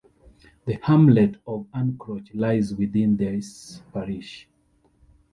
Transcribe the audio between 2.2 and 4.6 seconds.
lies within this parish.